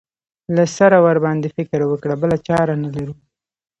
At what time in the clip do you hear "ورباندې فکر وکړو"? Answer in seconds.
1.05-2.15